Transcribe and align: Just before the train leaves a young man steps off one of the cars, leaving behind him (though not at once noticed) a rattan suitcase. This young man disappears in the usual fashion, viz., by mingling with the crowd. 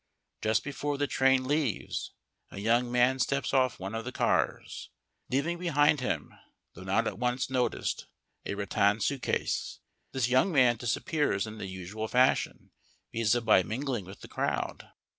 Just 0.41 0.63
before 0.63 0.97
the 0.97 1.05
train 1.05 1.43
leaves 1.47 2.11
a 2.49 2.57
young 2.57 2.91
man 2.91 3.19
steps 3.19 3.53
off 3.53 3.79
one 3.79 3.93
of 3.93 4.03
the 4.03 4.11
cars, 4.11 4.89
leaving 5.29 5.59
behind 5.59 5.99
him 6.01 6.33
(though 6.73 6.81
not 6.81 7.05
at 7.05 7.19
once 7.19 7.51
noticed) 7.51 8.07
a 8.43 8.55
rattan 8.55 8.99
suitcase. 8.99 9.77
This 10.11 10.27
young 10.27 10.51
man 10.51 10.77
disappears 10.77 11.45
in 11.45 11.59
the 11.59 11.67
usual 11.67 12.07
fashion, 12.07 12.71
viz., 13.13 13.39
by 13.41 13.61
mingling 13.61 14.05
with 14.05 14.21
the 14.21 14.27
crowd. 14.27 14.89